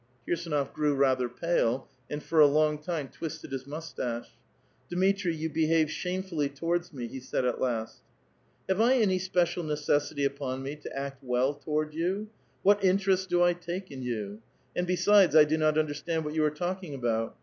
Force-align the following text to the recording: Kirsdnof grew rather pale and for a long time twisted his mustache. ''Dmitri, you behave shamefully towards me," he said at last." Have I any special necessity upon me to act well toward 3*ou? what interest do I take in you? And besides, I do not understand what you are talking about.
Kirsdnof 0.27 0.73
grew 0.73 0.95
rather 0.95 1.29
pale 1.29 1.87
and 2.09 2.23
for 2.23 2.39
a 2.39 2.47
long 2.47 2.79
time 2.79 3.07
twisted 3.07 3.51
his 3.51 3.67
mustache. 3.67 4.31
''Dmitri, 4.91 5.37
you 5.37 5.47
behave 5.47 5.91
shamefully 5.91 6.49
towards 6.49 6.91
me," 6.91 7.05
he 7.05 7.19
said 7.19 7.45
at 7.45 7.61
last." 7.61 8.01
Have 8.67 8.81
I 8.81 8.95
any 8.95 9.19
special 9.19 9.61
necessity 9.63 10.25
upon 10.25 10.63
me 10.63 10.75
to 10.75 10.97
act 10.97 11.23
well 11.23 11.53
toward 11.53 11.91
3*ou? 11.93 12.27
what 12.63 12.83
interest 12.83 13.29
do 13.29 13.43
I 13.43 13.53
take 13.53 13.91
in 13.91 14.01
you? 14.01 14.41
And 14.75 14.87
besides, 14.87 15.35
I 15.35 15.43
do 15.43 15.55
not 15.55 15.77
understand 15.77 16.25
what 16.25 16.33
you 16.33 16.43
are 16.45 16.49
talking 16.49 16.95
about. 16.95 17.37